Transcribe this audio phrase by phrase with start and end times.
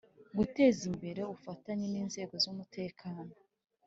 [0.37, 3.33] Guteza imbere ubufatanye n’ inzego z’ umutekano